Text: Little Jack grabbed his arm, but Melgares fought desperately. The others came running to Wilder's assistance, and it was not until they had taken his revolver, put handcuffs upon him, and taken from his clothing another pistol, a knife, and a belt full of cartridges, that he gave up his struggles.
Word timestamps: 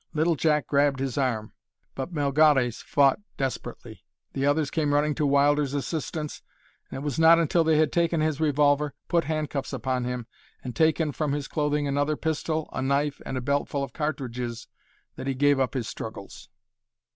Little 0.15 0.33
Jack 0.33 0.65
grabbed 0.65 0.99
his 0.99 1.15
arm, 1.15 1.53
but 1.93 2.11
Melgares 2.11 2.81
fought 2.81 3.19
desperately. 3.37 4.03
The 4.33 4.47
others 4.47 4.71
came 4.71 4.95
running 4.95 5.13
to 5.13 5.27
Wilder's 5.27 5.75
assistance, 5.75 6.41
and 6.89 6.97
it 6.97 7.03
was 7.05 7.19
not 7.19 7.37
until 7.37 7.63
they 7.63 7.77
had 7.77 7.91
taken 7.91 8.19
his 8.19 8.41
revolver, 8.41 8.95
put 9.07 9.25
handcuffs 9.25 9.73
upon 9.73 10.05
him, 10.05 10.25
and 10.63 10.75
taken 10.75 11.11
from 11.11 11.33
his 11.33 11.47
clothing 11.47 11.87
another 11.87 12.15
pistol, 12.15 12.67
a 12.73 12.81
knife, 12.81 13.21
and 13.27 13.37
a 13.37 13.41
belt 13.41 13.69
full 13.69 13.83
of 13.83 13.93
cartridges, 13.93 14.67
that 15.17 15.27
he 15.27 15.35
gave 15.35 15.59
up 15.59 15.75
his 15.75 15.87
struggles. 15.87 16.49